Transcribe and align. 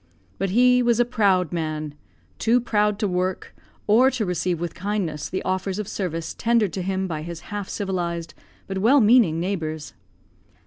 But 0.39 0.49
he 0.49 0.81
was 0.81 0.99
a 0.99 1.05
proud 1.05 1.53
man 1.53 1.93
too 2.39 2.59
proud 2.59 2.97
to 2.97 3.07
work, 3.07 3.53
or 3.85 4.09
to 4.09 4.25
receive 4.25 4.59
with 4.59 4.73
kindness 4.73 5.29
the 5.29 5.43
offers 5.43 5.77
of 5.77 5.87
service 5.87 6.33
tendered 6.33 6.73
to 6.73 6.81
him 6.81 7.05
by 7.07 7.21
his 7.21 7.41
half 7.53 7.69
civilised, 7.69 8.33
but 8.65 8.79
well 8.79 8.99
meaning 8.99 9.39
neighbours. 9.39 9.93